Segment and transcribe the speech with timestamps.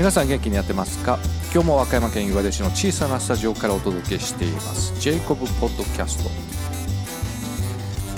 [0.00, 1.18] 皆さん元気にやってますか？
[1.52, 4.98] 今日も和歌山県岩出市の小さなスタジオからお届けしています。
[4.98, 6.30] ジェイコブポッドキャスト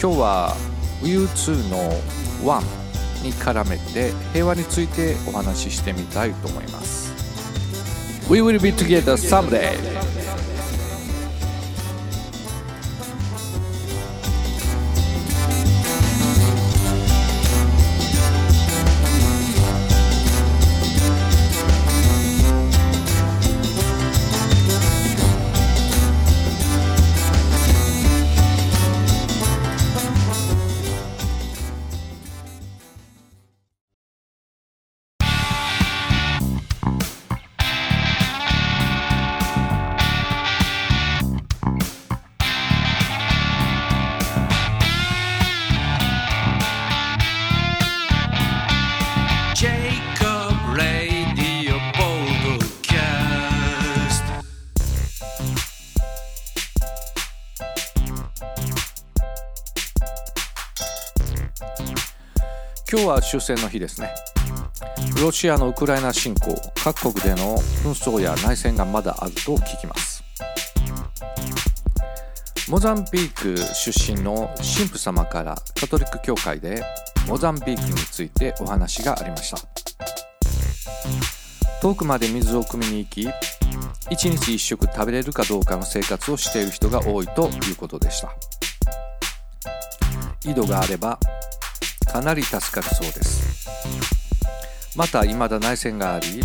[0.01, 0.57] 今日は
[1.03, 1.91] U2 の
[2.45, 7.13] 1に絡めて平和についてお話ししてみたいと思います。
[8.31, 9.77] We will be together someday.
[62.93, 64.11] 今日は終戦の日ですね。
[65.23, 66.55] ロシアのウクライナ侵攻
[66.85, 70.23] 各国での紛争や内戦がまだあると聞きます。
[72.69, 76.85] モザンビーク出身の神父様からカトリック教会で
[77.27, 79.57] モザンビークについてお話がありました。
[81.81, 83.27] 遠くまで水を汲みに行き
[84.11, 88.35] 一日一食食べれるかどうかの生活をしている人が多いということでした。
[90.45, 91.19] 井戸があれば
[92.13, 93.69] かなり助かるそうです。
[94.95, 96.43] また未だ内戦があり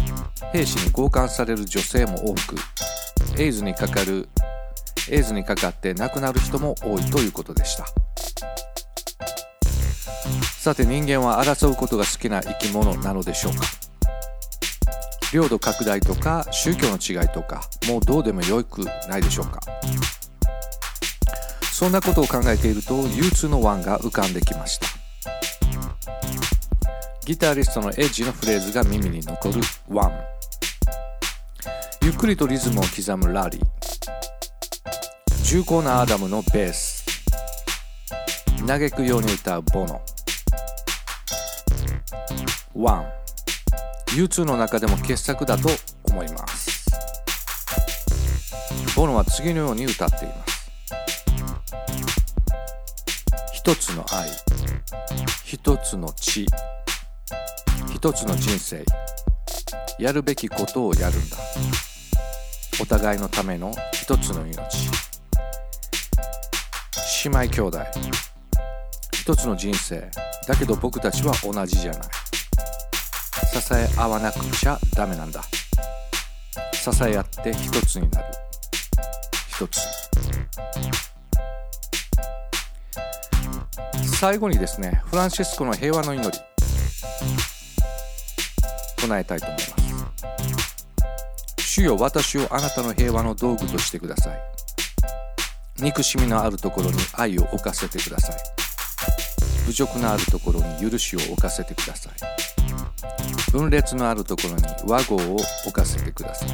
[0.54, 2.56] 兵士に強姦される女性も多く
[3.38, 4.30] エイズにかかる
[5.10, 7.86] エイズにかかって亡くなる人も多いということでした。
[10.58, 13.60] さて人間は争うことが好きな生き物なのでしょうか。
[15.34, 19.60] 領土拡大とか宗教の違いとかもうどうでもよくないでしょうか。
[21.74, 24.97] そんなことを考えていると U2 の1が浮かんできました。
[27.28, 29.60] ギタリストのエッジのフレーズが耳に残る
[29.92, 30.18] 「ワン」
[32.02, 33.66] ゆっくりとリズムを刻むラリー。
[35.44, 37.06] 重厚なアダムのベース。
[38.66, 40.02] 嘆くように歌うボノ。
[42.74, 43.12] ワン。
[44.16, 45.68] U2 の中でも傑作だと
[46.06, 46.86] 思います。
[48.96, 50.72] ボノは次のように歌っています。
[53.52, 54.30] 一つの愛。
[55.44, 56.46] 一つの血。
[57.98, 58.86] 一つの人生。
[59.98, 61.38] やるべきことをやるんだ。
[62.80, 64.56] お互いのための一つの命。
[67.26, 67.80] 姉妹兄弟。
[69.14, 70.12] 一つの人生。
[70.48, 72.02] だけど僕たちは同じじゃない。
[73.60, 75.42] 支え合わなくちゃダメなんだ。
[76.74, 78.28] 支え合って一つになる。
[79.50, 79.80] 一つ。
[84.20, 86.57] 最後にですねフランシスコの平和の祈り。
[89.08, 89.76] 唱えたいと思います。
[91.60, 94.40] 主よ私をあなたの平和の道具としてください。
[95.80, 98.38] 憎しみのあるところに愛を置かせてください。
[99.68, 102.14] 侮辱のあるところに許しを置かせてください。
[103.52, 106.50] 分裂のあるところに和合を置かせてください。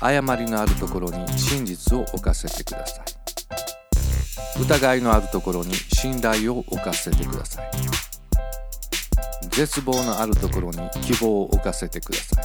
[0.00, 4.60] 誤りのあるところに真実を置かせてください。
[4.60, 7.70] 疑いのあるところに信頼を置かせてください。
[9.56, 12.40] 絶望のあるところに希望を置かせてくださ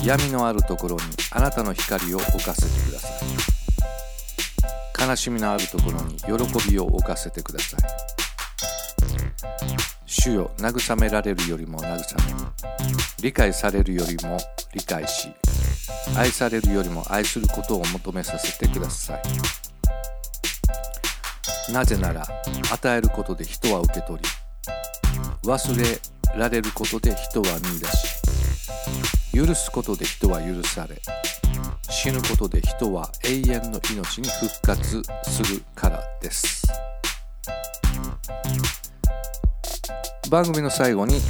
[0.00, 0.06] い。
[0.06, 3.12] 闇のあるところにあなたの光を置かせてください。
[5.08, 7.80] 悲しみのあるところに喜びを置かせてください
[10.06, 12.02] 主よ慰められるよりも慰め
[13.20, 14.38] 理解されるよりも
[14.72, 15.28] 理解し
[16.16, 19.22] 愛されるよりも愛することを求めさせてください。
[21.72, 22.24] なぜなら
[22.72, 24.28] 与えることで人は受け取り
[25.44, 26.00] 忘れ
[26.38, 31.00] られることで人は見出し許すことで人は許され
[31.90, 36.66] 死ぬことで人は永遠の命に復活するからです。
[40.30, 41.20] 番組の最後に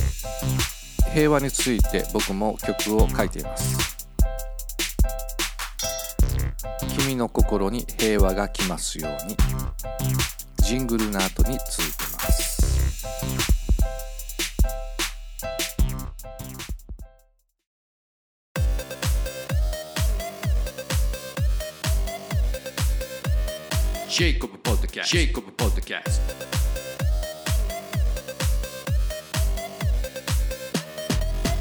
[1.13, 4.09] 平和について僕も曲を書いています。
[6.97, 9.37] 君の心に平和が来ますように
[10.59, 13.62] ジングルの後に続いてます。
[24.13, 25.09] Jacob Podcast.
[25.09, 26.21] Jacob Podcast.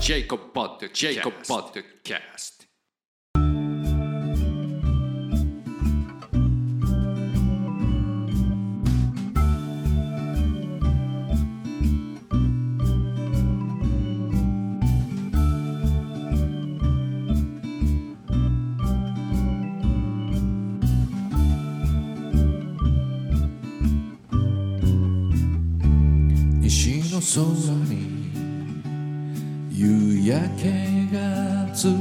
[0.02, 0.94] Jacob Podcast.
[0.94, 2.61] Jacob Podcast.
[27.34, 27.46] 空
[27.86, 28.30] に
[29.72, 31.92] 夕焼けがつっ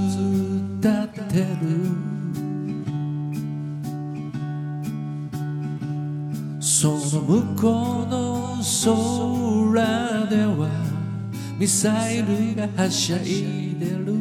[0.81, 1.47] たってる。
[6.61, 7.67] その向こ
[8.03, 10.69] うの空では
[11.59, 14.19] ミサイルがはしゃいでる。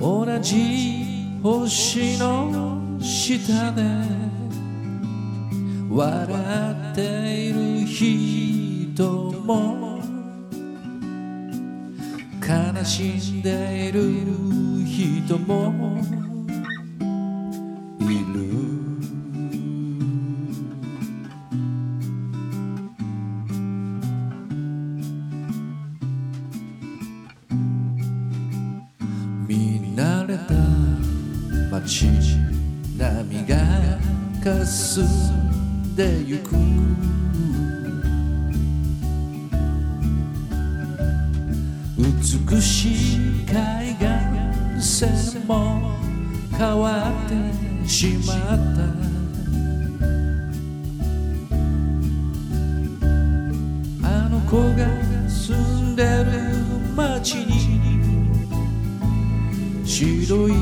[0.00, 4.27] 同じ星の下で
[5.98, 6.06] 笑
[6.92, 7.00] って
[7.48, 9.02] いる人
[9.44, 9.98] も
[12.40, 14.00] 悲しんでいる
[14.86, 16.00] 人も
[17.98, 18.38] いる。
[29.48, 30.54] 見慣れた
[31.72, 32.06] 街
[32.96, 33.56] 並みが
[34.44, 35.27] かす
[42.30, 45.96] 美しい海岸線も
[46.50, 48.82] 変わってしまった。
[54.06, 54.86] あの子が
[55.26, 56.28] 住んでる
[56.94, 57.50] 街に
[59.86, 60.52] 白い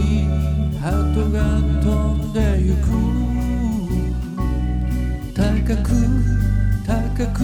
[0.80, 1.40] 鳩が
[1.82, 2.86] 飛んでゆく。
[5.34, 5.42] 高
[5.82, 5.90] く
[6.86, 7.42] 高く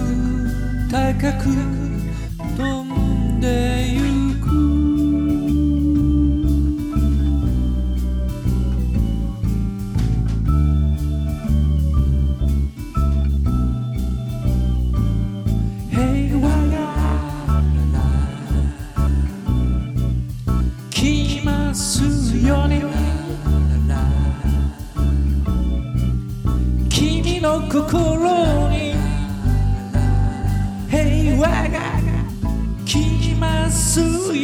[0.89, 1.82] 高く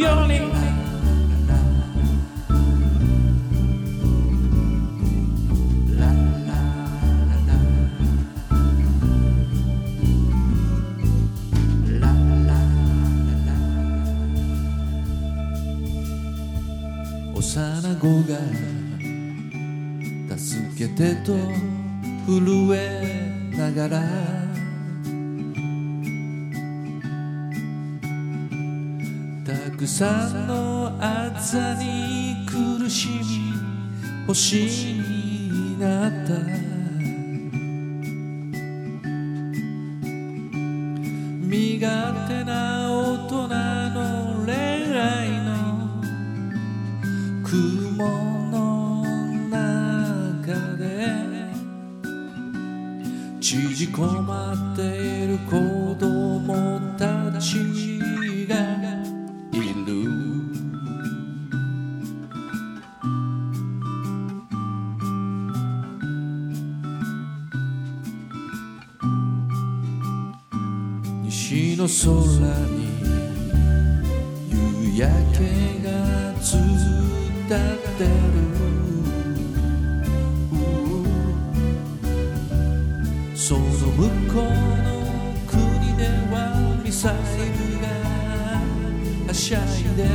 [0.00, 0.40] すように
[17.34, 18.38] 幼子が
[20.36, 21.32] 助けてと
[22.26, 24.39] 震えながら
[29.90, 36.32] さんのあざに苦しみ星になった。
[41.42, 44.54] 身勝手な大人の恋
[44.96, 45.50] 愛の
[47.42, 48.06] 雲
[48.52, 49.02] の
[49.50, 50.86] 中で。
[53.40, 54.82] 縮こまって
[55.24, 55.56] いる子
[55.98, 57.98] 供たち
[58.48, 59.19] が
[59.90, 60.10] いる。
[71.24, 71.98] 西の空
[72.68, 72.78] に
[74.50, 75.38] 夕焼け
[75.84, 75.88] が
[76.40, 76.58] つっ
[77.48, 77.58] たっ
[77.98, 78.49] てる。
[89.50, 89.66] しゃい
[89.96, 90.08] でる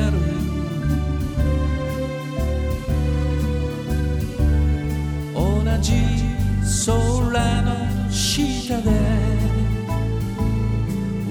[5.33, 5.41] 同
[5.81, 5.91] じ
[6.85, 7.69] 空の
[8.09, 8.91] 下で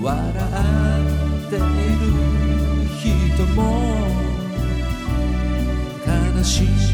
[0.03, 0.13] 笑
[1.47, 1.63] っている
[3.01, 3.59] 人も
[6.37, 6.94] 悲しい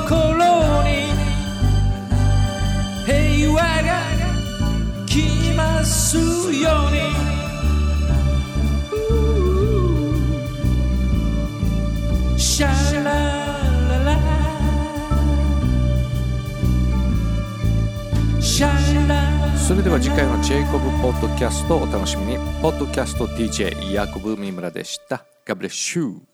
[0.00, 1.12] 心に
[3.06, 3.88] 平和が
[5.06, 6.22] 来ますよ
[6.88, 7.00] うに。
[12.38, 14.18] シャラララ。
[18.40, 21.76] シャラそれでは次回のジェイコブポッドキャスト。
[21.76, 22.38] をお楽しみに。
[22.60, 25.24] ポッドキャスト DJ ヤコブミムラでした。
[25.44, 26.29] God bless